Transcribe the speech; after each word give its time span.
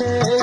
আছে 0.00 0.37